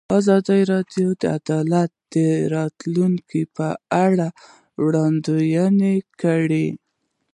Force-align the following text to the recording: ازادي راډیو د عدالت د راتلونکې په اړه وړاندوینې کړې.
ازادي 0.17 0.61
راډیو 0.71 1.07
د 1.21 1.23
عدالت 1.37 1.91
د 2.13 2.15
راتلونکې 2.55 3.41
په 3.55 3.67
اړه 4.05 4.27
وړاندوینې 4.83 5.95
کړې. 6.21 6.67